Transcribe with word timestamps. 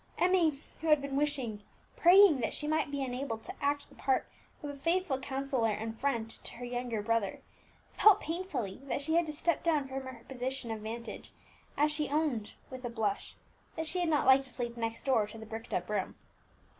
Emmie, 0.17 0.59
who 0.79 0.87
had 0.87 0.99
been 0.99 1.15
wishing, 1.15 1.61
praying 1.95 2.39
that 2.41 2.55
she 2.55 2.67
might 2.67 2.89
be 2.89 3.03
enabled 3.03 3.43
to 3.43 3.53
act 3.61 3.87
the 3.87 3.93
part 3.93 4.27
of 4.63 4.71
a 4.71 4.75
faithful 4.75 5.19
counsellor 5.19 5.69
and 5.69 5.99
friend 5.99 6.27
to 6.31 6.53
her 6.55 6.65
younger 6.65 7.03
brother, 7.03 7.39
felt 7.93 8.19
painfully 8.19 8.79
that 8.85 8.99
she 8.99 9.13
had 9.13 9.27
to 9.27 9.31
step 9.31 9.61
down 9.61 9.87
from 9.87 10.01
her 10.01 10.23
position 10.27 10.71
of 10.71 10.79
vantage, 10.81 11.31
as 11.77 11.91
she 11.91 12.09
owned, 12.09 12.53
with 12.71 12.83
a 12.83 12.89
blush, 12.89 13.35
that 13.75 13.85
she 13.85 13.99
had 13.99 14.09
not 14.09 14.25
liked 14.25 14.45
to 14.45 14.49
sleep 14.49 14.75
next 14.75 15.03
door 15.03 15.27
to 15.27 15.37
the 15.37 15.45
bricked 15.45 15.71
up 15.71 15.87
room. 15.87 16.15